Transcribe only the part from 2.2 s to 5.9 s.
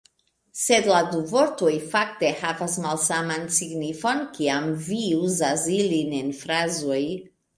havas malsaman signifon, kiam vi uzas